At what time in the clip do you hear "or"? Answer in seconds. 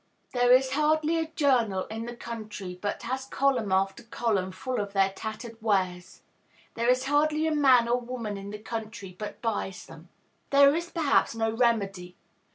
7.87-7.99